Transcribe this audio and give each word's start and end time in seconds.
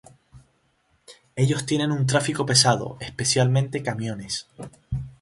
Ellos 1.35 1.67
tienen 1.67 1.91
un 1.91 2.07
tráfico 2.07 2.43
pesado, 2.43 2.97
especialmente 3.01 3.83
camiones. 3.83 4.47